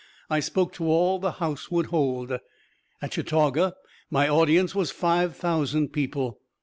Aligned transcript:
I 0.31 0.39
spoke 0.39 0.73
to 0.73 0.85
all 0.85 1.19
the 1.19 1.33
house 1.33 1.69
would 1.69 1.85
hold; 1.85 2.35
at 3.03 3.13
Chautauqua, 3.13 3.75
my 4.09 4.27
audience 4.27 4.73
was 4.73 4.89
five 4.89 5.35
thousand 5.35 5.89
people. 5.89 6.39